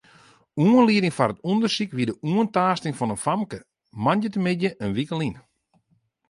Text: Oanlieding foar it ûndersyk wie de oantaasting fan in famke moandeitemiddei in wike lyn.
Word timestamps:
Oanlieding 0.65 1.13
foar 1.15 1.31
it 1.33 1.43
ûndersyk 1.51 1.91
wie 1.95 2.07
de 2.09 2.15
oantaasting 2.31 2.95
fan 2.97 3.13
in 3.15 3.23
famke 3.25 3.59
moandeitemiddei 4.03 4.73
in 4.83 4.95
wike 4.97 5.15
lyn. 5.19 5.35